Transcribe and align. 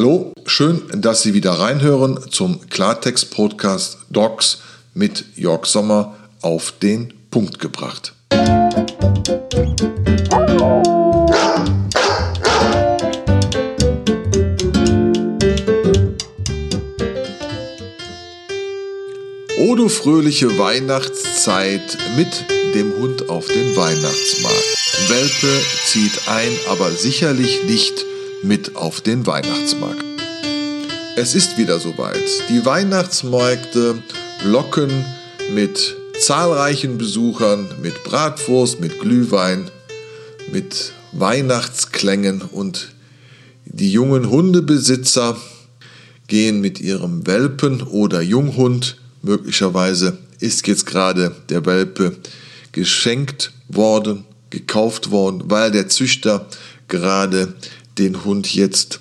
Hallo, 0.00 0.32
schön, 0.46 0.80
dass 0.94 1.22
Sie 1.22 1.34
wieder 1.34 1.54
reinhören 1.54 2.30
zum 2.30 2.70
Klartext-Podcast 2.70 3.98
Docs 4.10 4.60
mit 4.94 5.24
Jörg 5.34 5.66
Sommer 5.66 6.16
auf 6.40 6.70
den 6.70 7.12
Punkt 7.32 7.58
gebracht. 7.58 8.14
O 19.58 19.74
du 19.74 19.88
fröhliche 19.88 20.56
Weihnachtszeit 20.60 21.98
mit 22.16 22.44
dem 22.72 22.96
Hund 22.98 23.28
auf 23.28 23.48
den 23.48 23.74
Weihnachtsmarkt. 23.74 25.08
Welpe 25.08 25.60
zieht 25.86 26.28
ein, 26.28 26.52
aber 26.68 26.92
sicherlich 26.92 27.64
nicht 27.64 28.04
mit 28.42 28.76
auf 28.76 29.00
den 29.00 29.26
Weihnachtsmarkt. 29.26 30.04
Es 31.16 31.34
ist 31.34 31.58
wieder 31.58 31.78
soweit. 31.78 32.22
Die 32.48 32.64
Weihnachtsmärkte 32.64 34.02
locken 34.44 35.04
mit 35.52 35.96
zahlreichen 36.20 36.98
Besuchern, 36.98 37.66
mit 37.82 38.04
Bratwurst, 38.04 38.80
mit 38.80 39.00
Glühwein, 39.00 39.70
mit 40.52 40.92
Weihnachtsklängen 41.12 42.42
und 42.42 42.88
die 43.64 43.90
jungen 43.90 44.30
Hundebesitzer 44.30 45.36
gehen 46.26 46.60
mit 46.60 46.80
ihrem 46.80 47.26
Welpen 47.26 47.82
oder 47.82 48.20
Junghund 48.20 48.96
Möglicherweise 49.22 50.18
ist 50.40 50.66
jetzt 50.66 50.86
gerade 50.86 51.34
der 51.48 51.66
Welpe 51.66 52.16
geschenkt 52.72 53.52
worden, 53.68 54.24
gekauft 54.50 55.10
worden, 55.10 55.42
weil 55.46 55.70
der 55.70 55.88
Züchter 55.88 56.46
gerade 56.86 57.54
den 57.98 58.24
Hund 58.24 58.54
jetzt 58.54 59.00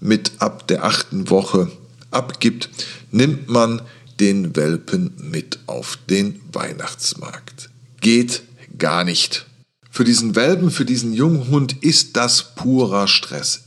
mit 0.00 0.32
ab 0.38 0.66
der 0.68 0.84
achten 0.84 1.30
Woche 1.30 1.70
abgibt, 2.10 2.68
nimmt 3.10 3.48
man 3.48 3.82
den 4.20 4.54
Welpen 4.56 5.12
mit 5.18 5.58
auf 5.66 5.98
den 6.08 6.40
Weihnachtsmarkt. 6.52 7.70
Geht 8.00 8.42
gar 8.78 9.04
nicht. 9.04 9.46
Für 9.90 10.04
diesen 10.04 10.34
Welpen, 10.34 10.70
für 10.70 10.84
diesen 10.84 11.12
Junghund 11.12 11.82
ist 11.82 12.16
das 12.16 12.54
purer 12.54 13.08
Stress. 13.08 13.64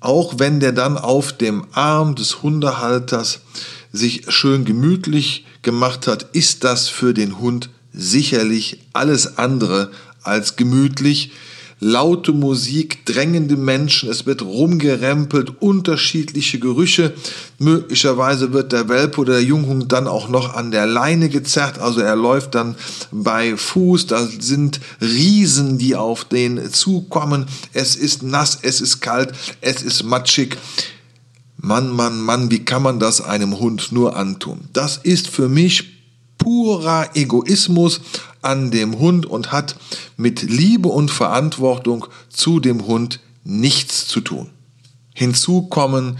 Auch 0.00 0.38
wenn 0.38 0.60
der 0.60 0.72
dann 0.72 0.98
auf 0.98 1.32
dem 1.32 1.66
Arm 1.72 2.14
des 2.14 2.42
Hundehalters 2.42 3.40
sich 3.92 4.24
schön 4.28 4.64
gemütlich 4.64 5.46
gemacht 5.62 6.06
hat, 6.06 6.34
ist 6.34 6.64
das 6.64 6.88
für 6.88 7.14
den 7.14 7.38
Hund 7.38 7.70
sicherlich 7.92 8.80
alles 8.92 9.38
andere 9.38 9.90
als 10.22 10.56
gemütlich. 10.56 11.32
Laute 11.80 12.32
Musik, 12.32 13.06
drängende 13.06 13.56
Menschen, 13.56 14.10
es 14.10 14.26
wird 14.26 14.42
rumgerempelt, 14.42 15.62
unterschiedliche 15.62 16.58
Gerüche. 16.58 17.12
Möglicherweise 17.58 18.52
wird 18.52 18.72
der 18.72 18.88
Welpe 18.88 19.20
oder 19.20 19.34
der 19.34 19.44
Junghund 19.44 19.92
dann 19.92 20.08
auch 20.08 20.28
noch 20.28 20.54
an 20.54 20.72
der 20.72 20.86
Leine 20.86 21.28
gezerrt, 21.28 21.78
also 21.78 22.00
er 22.00 22.16
läuft 22.16 22.56
dann 22.56 22.74
bei 23.12 23.56
Fuß, 23.56 24.06
da 24.08 24.26
sind 24.26 24.80
Riesen, 25.00 25.78
die 25.78 25.94
auf 25.94 26.24
den 26.24 26.72
zukommen. 26.72 27.46
Es 27.72 27.94
ist 27.94 28.24
nass, 28.24 28.58
es 28.62 28.80
ist 28.80 29.00
kalt, 29.00 29.32
es 29.60 29.82
ist 29.82 30.02
matschig. 30.02 30.56
Mann, 31.58 31.90
Mann, 31.90 32.20
Mann, 32.20 32.50
wie 32.50 32.64
kann 32.64 32.82
man 32.82 32.98
das 32.98 33.20
einem 33.20 33.58
Hund 33.60 33.92
nur 33.92 34.16
antun? 34.16 34.68
Das 34.72 34.96
ist 34.96 35.28
für 35.28 35.48
mich 35.48 35.98
purer 36.38 37.10
Egoismus 37.14 38.00
an 38.42 38.70
dem 38.70 38.98
Hund 38.98 39.26
und 39.26 39.52
hat 39.52 39.76
mit 40.16 40.42
Liebe 40.42 40.88
und 40.88 41.10
Verantwortung 41.10 42.06
zu 42.28 42.60
dem 42.60 42.86
Hund 42.86 43.20
nichts 43.44 44.06
zu 44.06 44.20
tun. 44.20 44.50
Hinzu 45.14 45.62
kommen 45.62 46.18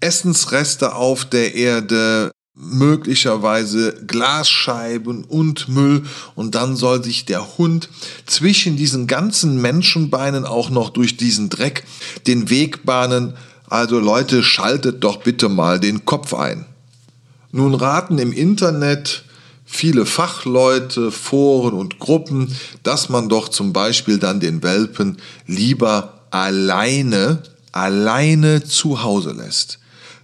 Essensreste 0.00 0.94
auf 0.94 1.24
der 1.24 1.54
Erde, 1.54 2.32
möglicherweise 2.54 3.94
Glasscheiben 4.06 5.24
und 5.24 5.68
Müll 5.68 6.04
und 6.34 6.54
dann 6.54 6.76
soll 6.76 7.02
sich 7.02 7.24
der 7.24 7.58
Hund 7.58 7.88
zwischen 8.26 8.76
diesen 8.76 9.06
ganzen 9.06 9.60
Menschenbeinen 9.60 10.44
auch 10.44 10.70
noch 10.70 10.90
durch 10.90 11.16
diesen 11.16 11.48
Dreck 11.48 11.84
den 12.26 12.50
Weg 12.50 12.84
bahnen, 12.84 13.34
also 13.68 14.00
Leute, 14.00 14.42
schaltet 14.42 15.04
doch 15.04 15.18
bitte 15.18 15.48
mal 15.48 15.78
den 15.78 16.04
Kopf 16.04 16.34
ein. 16.34 16.66
Nun 17.52 17.74
raten 17.74 18.18
im 18.18 18.32
Internet 18.32 19.24
viele 19.70 20.04
Fachleute, 20.04 21.12
Foren 21.12 21.74
und 21.74 22.00
Gruppen, 22.00 22.54
dass 22.82 23.08
man 23.08 23.28
doch 23.28 23.48
zum 23.48 23.72
Beispiel 23.72 24.18
dann 24.18 24.40
den 24.40 24.62
Welpen 24.64 25.18
lieber 25.46 26.20
alleine, 26.30 27.42
alleine 27.70 28.64
zu 28.64 29.02
Hause 29.02 29.32
lässt. 29.32 29.78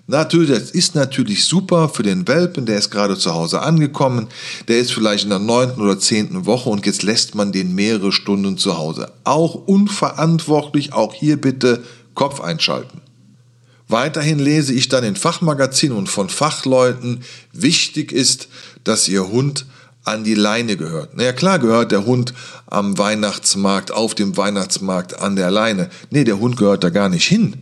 Natürlich, 0.08 0.50
das 0.50 0.70
ist 0.72 0.94
natürlich 0.94 1.44
super 1.44 1.88
für 1.88 2.02
den 2.02 2.28
Welpen, 2.28 2.66
der 2.66 2.78
ist 2.78 2.90
gerade 2.90 3.16
zu 3.16 3.34
Hause 3.34 3.62
angekommen, 3.62 4.28
der 4.68 4.78
ist 4.78 4.92
vielleicht 4.92 5.24
in 5.24 5.30
der 5.30 5.38
neunten 5.38 5.80
oder 5.80 5.98
zehnten 5.98 6.44
Woche 6.46 6.68
und 6.68 6.84
jetzt 6.84 7.02
lässt 7.02 7.34
man 7.34 7.52
den 7.52 7.74
mehrere 7.74 8.12
Stunden 8.12 8.58
zu 8.58 8.78
Hause. 8.78 9.10
Auch 9.24 9.54
unverantwortlich, 9.54 10.92
auch 10.92 11.14
hier 11.14 11.40
bitte 11.40 11.82
Kopf 12.14 12.40
einschalten. 12.40 13.00
Weiterhin 13.88 14.38
lese 14.38 14.72
ich 14.72 14.88
dann 14.88 15.04
in 15.04 15.16
Fachmagazinen 15.16 15.96
und 15.96 16.08
von 16.08 16.28
Fachleuten, 16.28 17.22
wichtig 17.52 18.12
ist, 18.12 18.48
dass 18.84 19.08
Ihr 19.08 19.28
Hund 19.28 19.66
an 20.04 20.24
die 20.24 20.34
Leine 20.34 20.76
gehört. 20.76 21.10
Na 21.14 21.24
ja, 21.24 21.32
klar 21.32 21.58
gehört 21.58 21.92
der 21.92 22.06
Hund 22.06 22.32
am 22.66 22.96
Weihnachtsmarkt, 22.98 23.92
auf 23.92 24.14
dem 24.14 24.36
Weihnachtsmarkt 24.36 25.20
an 25.20 25.36
der 25.36 25.50
Leine. 25.50 25.90
Nee, 26.10 26.24
der 26.24 26.38
Hund 26.38 26.56
gehört 26.56 26.84
da 26.84 26.90
gar 26.90 27.08
nicht 27.08 27.26
hin. 27.26 27.56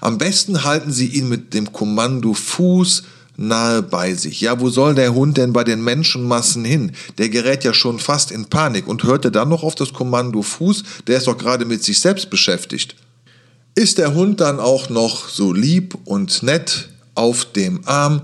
Am 0.00 0.18
besten 0.18 0.64
halten 0.64 0.92
Sie 0.92 1.06
ihn 1.06 1.28
mit 1.28 1.54
dem 1.54 1.72
Kommando 1.72 2.34
Fuß 2.34 3.02
nahe 3.36 3.82
bei 3.82 4.14
sich. 4.14 4.40
Ja, 4.40 4.60
wo 4.60 4.68
soll 4.68 4.94
der 4.94 5.14
Hund 5.14 5.36
denn 5.36 5.52
bei 5.52 5.64
den 5.64 5.82
Menschenmassen 5.82 6.64
hin? 6.64 6.92
Der 7.18 7.28
gerät 7.28 7.64
ja 7.64 7.72
schon 7.72 7.98
fast 7.98 8.32
in 8.32 8.46
Panik 8.46 8.88
und 8.88 9.04
hört 9.04 9.24
er 9.24 9.30
dann 9.30 9.48
noch 9.48 9.62
auf 9.62 9.74
das 9.74 9.92
Kommando 9.92 10.42
Fuß? 10.42 10.82
Der 11.06 11.18
ist 11.18 11.26
doch 11.26 11.38
gerade 11.38 11.64
mit 11.64 11.84
sich 11.84 12.00
selbst 12.00 12.30
beschäftigt. 12.30 12.96
Ist 13.78 13.98
der 13.98 14.12
Hund 14.12 14.40
dann 14.40 14.58
auch 14.58 14.90
noch 14.90 15.28
so 15.28 15.52
lieb 15.52 15.96
und 16.04 16.42
nett 16.42 16.88
auf 17.14 17.44
dem 17.44 17.86
Arm, 17.86 18.22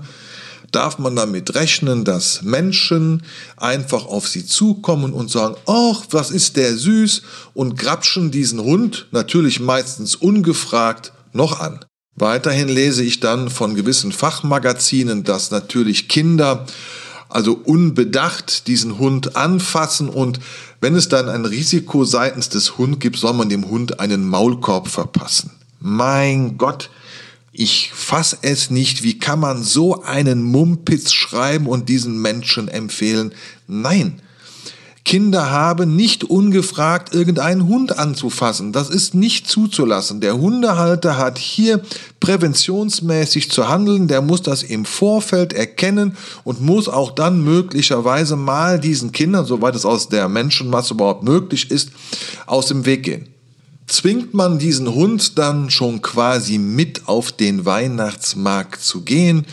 darf 0.73 0.99
man 0.99 1.15
damit 1.15 1.55
rechnen, 1.55 2.03
dass 2.03 2.41
Menschen 2.41 3.23
einfach 3.55 4.05
auf 4.05 4.27
sie 4.27 4.45
zukommen 4.45 5.13
und 5.13 5.31
sagen, 5.31 5.55
ach, 5.65 6.03
was 6.11 6.29
ist 6.29 6.57
der 6.57 6.75
süß 6.75 7.21
und 7.53 7.77
grapschen 7.77 8.31
diesen 8.31 8.59
Hund, 8.59 9.07
natürlich 9.11 9.61
meistens 9.61 10.17
ungefragt, 10.17 11.13
noch 11.31 11.61
an. 11.61 11.79
Weiterhin 12.17 12.67
lese 12.67 13.05
ich 13.05 13.21
dann 13.21 13.49
von 13.49 13.75
gewissen 13.75 14.11
Fachmagazinen, 14.11 15.23
dass 15.23 15.51
natürlich 15.51 16.09
Kinder 16.09 16.65
also 17.35 17.53
unbedacht 17.53 18.67
diesen 18.67 18.97
Hund 18.97 19.35
anfassen 19.35 20.07
und 20.07 20.39
wenn 20.79 20.95
es 20.95 21.09
dann 21.09 21.27
ein 21.27 21.43
Risiko 21.43 22.05
seitens 22.05 22.47
des 22.47 22.77
Hundes 22.77 22.99
gibt, 22.99 23.17
soll 23.17 23.33
man 23.33 23.49
dem 23.49 23.67
Hund 23.69 23.99
einen 23.99 24.25
Maulkorb 24.25 24.87
verpassen. 24.87 25.51
Mein 25.81 26.57
Gott, 26.57 26.89
ich 27.51 27.91
fass 27.93 28.37
es 28.41 28.69
nicht. 28.69 29.03
Wie 29.03 29.19
kann 29.19 29.41
man 29.41 29.63
so 29.63 30.01
einen 30.01 30.43
Mumpitz 30.43 31.11
schreiben 31.11 31.67
und 31.67 31.89
diesen 31.89 32.21
Menschen 32.21 32.69
empfehlen? 32.69 33.33
Nein, 33.67 34.21
Kinder 35.05 35.51
haben 35.51 35.95
nicht 35.95 36.23
ungefragt 36.23 37.13
irgendeinen 37.13 37.67
Hund 37.67 37.97
anzufassen. 37.97 38.73
Das 38.73 38.89
ist 38.89 39.13
nicht 39.13 39.47
zuzulassen. 39.47 40.19
Der 40.19 40.37
Hundehalter 40.39 41.17
hat 41.17 41.37
hier 41.37 41.79
präventionsmäßig 42.19 43.51
zu 43.51 43.69
handeln. 43.69 44.07
Der 44.07 44.23
muss 44.23 44.41
das 44.41 44.63
im 44.63 44.83
Vorfeld 44.83 45.53
erkennen 45.53 46.17
und 46.43 46.59
muss 46.59 46.89
auch 46.89 47.11
dann 47.11 47.43
möglicherweise 47.43 48.35
mal 48.35 48.79
diesen 48.79 49.11
Kindern, 49.11 49.45
soweit 49.45 49.75
es 49.75 49.85
aus 49.85 50.09
der 50.09 50.27
Menschenmasse 50.27 50.95
überhaupt 50.95 51.23
möglich 51.23 51.69
ist, 51.69 51.91
aus 52.47 52.65
dem 52.65 52.87
Weg 52.87 53.03
gehen. 53.03 53.27
Zwingt 53.85 54.33
man 54.33 54.57
diesen 54.57 54.95
Hund 54.95 55.37
dann 55.37 55.69
schon 55.69 56.01
quasi 56.01 56.57
mit 56.57 57.07
auf 57.07 57.31
den 57.31 57.65
Weihnachtsmarkt 57.65 58.81
zu 58.81 59.01
gehen, 59.01 59.45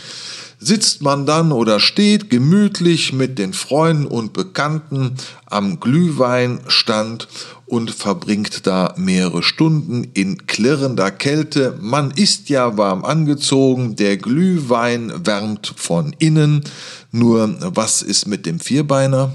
sitzt 0.65 1.01
man 1.01 1.25
dann 1.25 1.51
oder 1.51 1.79
steht 1.79 2.29
gemütlich 2.29 3.11
mit 3.11 3.37
den 3.37 3.53
Freunden 3.53 4.05
und 4.05 4.33
Bekannten 4.33 5.15
am 5.45 5.79
Glühweinstand 5.79 7.27
und 7.65 7.91
verbringt 7.91 8.65
da 8.65 8.93
mehrere 8.97 9.43
Stunden 9.43 10.05
in 10.13 10.47
klirrender 10.47 11.11
Kälte. 11.11 11.77
Man 11.81 12.11
ist 12.11 12.49
ja 12.49 12.77
warm 12.77 13.03
angezogen, 13.03 13.95
der 13.95 14.17
Glühwein 14.17 15.11
wärmt 15.25 15.73
von 15.75 16.15
innen. 16.19 16.63
Nur 17.11 17.57
was 17.75 18.01
ist 18.01 18.27
mit 18.27 18.45
dem 18.45 18.59
Vierbeiner? 18.59 19.33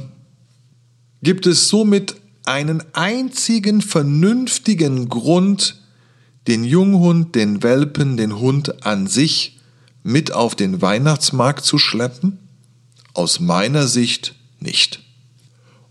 Gibt 1.22 1.46
es 1.46 1.68
somit 1.68 2.14
einen 2.44 2.82
einzigen 2.94 3.82
vernünftigen 3.82 5.08
Grund, 5.08 5.82
den 6.46 6.64
Junghund, 6.64 7.34
den 7.34 7.62
Welpen, 7.62 8.16
den 8.16 8.38
Hund 8.38 8.86
an 8.86 9.06
sich 9.06 9.57
mit 10.02 10.32
auf 10.32 10.54
den 10.54 10.80
Weihnachtsmarkt 10.80 11.64
zu 11.64 11.78
schleppen? 11.78 12.38
Aus 13.14 13.40
meiner 13.40 13.86
Sicht 13.86 14.34
nicht. 14.60 15.00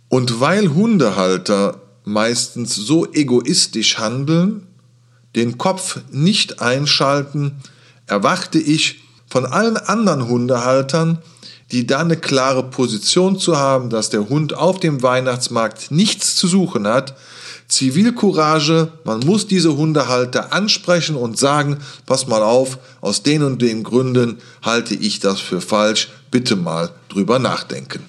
Und 0.09 0.39
weil 0.39 0.73
Hundehalter 0.73 1.81
meistens 2.03 2.75
so 2.75 3.11
egoistisch 3.11 3.97
handeln, 3.97 4.67
den 5.35 5.57
Kopf 5.57 5.99
nicht 6.11 6.61
einschalten, 6.61 7.57
erwarte 8.05 8.59
ich 8.59 9.01
von 9.29 9.45
allen 9.45 9.77
anderen 9.77 10.27
Hundehaltern, 10.27 11.19
die 11.71 11.85
da 11.85 11.99
eine 11.99 12.15
klare 12.15 12.63
Position 12.63 13.37
zu 13.37 13.57
haben, 13.57 13.89
dass 13.89 14.09
der 14.09 14.29
Hund 14.29 14.53
auf 14.53 14.79
dem 14.79 15.03
Weihnachtsmarkt 15.03 15.91
nichts 15.91 16.35
zu 16.37 16.47
suchen 16.47 16.87
hat, 16.87 17.17
Zivilcourage, 17.67 18.91
man 19.03 19.19
muss 19.19 19.47
diese 19.47 19.75
Hundehalter 19.75 20.53
ansprechen 20.53 21.15
und 21.15 21.37
sagen, 21.37 21.77
pass 22.05 22.27
mal 22.27 22.41
auf, 22.41 22.77
aus 23.01 23.23
den 23.23 23.43
und 23.43 23.61
den 23.61 23.83
Gründen 23.83 24.37
halte 24.61 24.95
ich 24.95 25.19
das 25.19 25.41
für 25.41 25.59
falsch, 25.59 26.09
bitte 26.31 26.55
mal 26.55 26.91
drüber 27.09 27.39
nachdenken. 27.39 28.03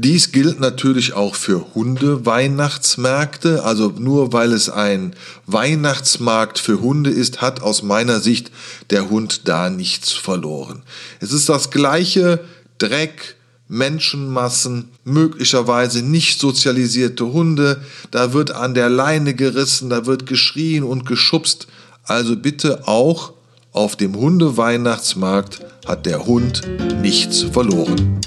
Dies 0.00 0.30
gilt 0.30 0.60
natürlich 0.60 1.14
auch 1.14 1.34
für 1.34 1.74
Hunde-Weihnachtsmärkte. 1.74 3.64
Also 3.64 3.92
nur 3.98 4.32
weil 4.32 4.52
es 4.52 4.70
ein 4.70 5.12
Weihnachtsmarkt 5.46 6.60
für 6.60 6.80
Hunde 6.80 7.10
ist, 7.10 7.40
hat 7.40 7.62
aus 7.62 7.82
meiner 7.82 8.20
Sicht 8.20 8.52
der 8.90 9.10
Hund 9.10 9.48
da 9.48 9.70
nichts 9.70 10.12
verloren. 10.12 10.84
Es 11.18 11.32
ist 11.32 11.48
das 11.48 11.72
gleiche 11.72 12.38
Dreck, 12.78 13.34
Menschenmassen, 13.68 14.90
möglicherweise 15.04 16.02
nicht 16.02 16.40
sozialisierte 16.40 17.26
Hunde, 17.26 17.82
da 18.10 18.32
wird 18.32 18.50
an 18.50 18.74
der 18.74 18.88
Leine 18.88 19.34
gerissen, 19.34 19.90
da 19.90 20.06
wird 20.06 20.26
geschrien 20.26 20.82
und 20.82 21.06
geschubst. 21.06 21.66
Also 22.04 22.36
bitte 22.36 22.88
auch 22.88 23.34
auf 23.72 23.96
dem 23.96 24.16
Hundeweihnachtsmarkt 24.16 25.60
hat 25.86 26.06
der 26.06 26.24
Hund 26.24 26.62
nichts 27.02 27.42
verloren. 27.42 28.20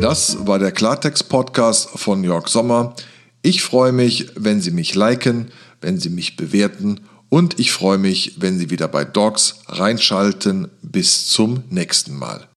Das 0.00 0.46
war 0.46 0.58
der 0.58 0.72
Klartext-Podcast 0.72 1.88
von 1.96 2.22
Jörg 2.22 2.48
Sommer. 2.48 2.94
Ich 3.42 3.62
freue 3.62 3.92
mich, 3.92 4.28
wenn 4.36 4.60
Sie 4.60 4.70
mich 4.70 4.94
liken, 4.94 5.50
wenn 5.80 5.98
Sie 5.98 6.10
mich 6.10 6.36
bewerten 6.36 7.00
und 7.36 7.60
ich 7.60 7.70
freue 7.70 7.98
mich, 7.98 8.32
wenn 8.38 8.58
Sie 8.58 8.70
wieder 8.70 8.88
bei 8.88 9.04
Dogs 9.04 9.60
reinschalten. 9.66 10.70
Bis 10.80 11.28
zum 11.28 11.64
nächsten 11.68 12.16
Mal. 12.16 12.48